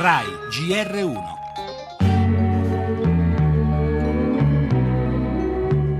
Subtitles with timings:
[0.00, 1.40] RAI GR1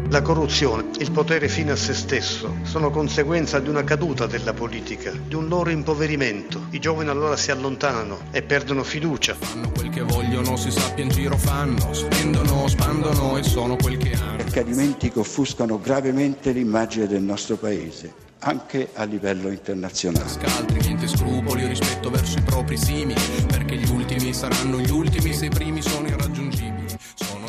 [0.09, 5.13] La corruzione, il potere fine a se stesso, sono conseguenza di una caduta della politica,
[5.13, 6.67] di un loro impoverimento.
[6.71, 9.35] I giovani allora si allontanano e perdono fiducia.
[9.35, 12.67] Fanno quel che vogliono, si sappia in giro fanno, spendono,
[13.01, 14.43] spandono e sono quel che hanno.
[14.43, 20.29] Accadimenti che offuscano gravemente l'immagine del nostro paese anche a livello internazionale.
[20.29, 25.47] Scaltri, niente scrupoli rispetto verso i propri simili, perché gli ultimi saranno gli ultimi se
[25.47, 26.80] i primi sono irraggiungibili.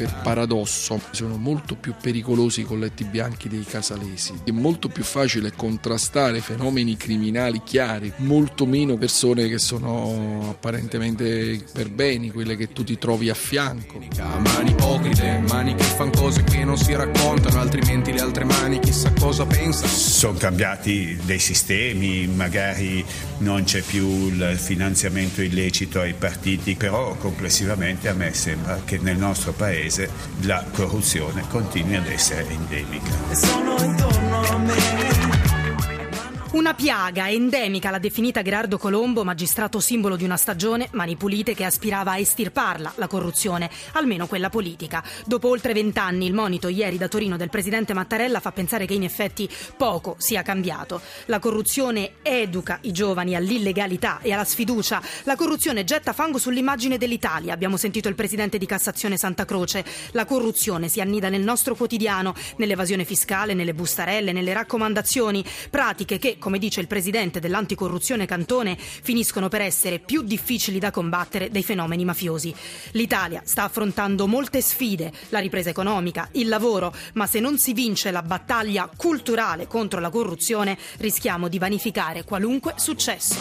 [0.02, 4.34] Per paradosso sono molto più pericolosi i colletti bianchi dei casalesi.
[4.44, 11.92] È molto più facile contrastare fenomeni criminali chiari, molto meno persone che sono apparentemente per
[11.92, 14.00] beni, quelle che tu ti trovi a fianco.
[14.18, 19.14] Mani ipocrite, mani che fanno cose che non si raccontano, altrimenti le altre mani chissà
[19.20, 19.92] cosa pensano.
[19.92, 23.06] Sono cambiati dei sistemi, magari
[23.38, 29.18] non c'è più il finanziamento illecito ai partiti, però complessivamente a me sembra che nel
[29.18, 29.90] nostro paese
[30.44, 33.12] la corruzione continui ad essere endemica.
[36.52, 41.64] Una piaga endemica l'ha definita Gerardo Colombo, magistrato simbolo di una stagione, mani pulite, che
[41.64, 45.02] aspirava a estirparla, la corruzione, almeno quella politica.
[45.26, 49.04] Dopo oltre vent'anni, il monito ieri da Torino del presidente Mattarella fa pensare che in
[49.04, 51.00] effetti poco sia cambiato.
[51.28, 55.02] La corruzione educa i giovani all'illegalità e alla sfiducia.
[55.24, 57.54] La corruzione getta fango sull'immagine dell'Italia.
[57.54, 59.86] Abbiamo sentito il presidente di Cassazione Santa Croce.
[60.12, 66.40] La corruzione si annida nel nostro quotidiano, nell'evasione fiscale, nelle bustarelle, nelle raccomandazioni, pratiche che
[66.42, 72.04] come dice il presidente dell'anticorruzione Cantone, finiscono per essere più difficili da combattere dei fenomeni
[72.04, 72.54] mafiosi.
[72.92, 78.12] L'Italia sta affrontando molte sfide, la ripresa economica, il lavoro, ma se non si vince
[78.12, 83.36] la battaglia culturale contro la corruzione, rischiamo di vanificare qualunque successo.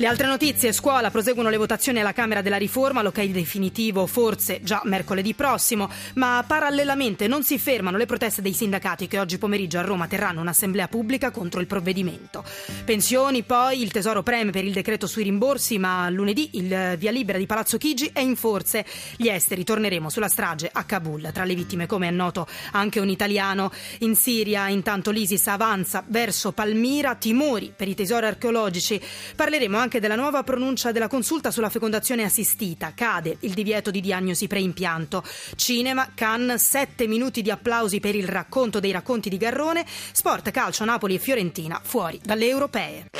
[0.00, 4.80] Le altre notizie, scuola, proseguono le votazioni alla Camera della riforma, l'ok definitivo forse già
[4.84, 9.80] mercoledì prossimo, ma parallelamente non si fermano le proteste dei sindacati che oggi pomeriggio a
[9.80, 12.44] Roma terranno un'assemblea pubblica contro il provvedimento.
[12.84, 17.36] Pensioni, poi il Tesoro preme per il decreto sui rimborsi, ma lunedì il via libera
[17.36, 18.86] di Palazzo Chigi è in forze.
[19.16, 23.08] Gli esteri torneremo sulla strage a Kabul, tra le vittime come è noto anche un
[23.08, 23.72] italiano.
[23.98, 29.02] In Siria intanto l'ISIS avanza verso Palmira, timori per i tesori archeologici.
[29.34, 32.92] Parleremo anche anche della nuova pronuncia della consulta sulla fecondazione assistita.
[32.94, 35.24] Cade il divieto di diagnosi preimpianto.
[35.56, 39.86] Cinema, Cannes, sette minuti di applausi per il racconto dei racconti di Garrone.
[39.86, 43.17] Sport, calcio, Napoli e Fiorentina fuori dalle europee.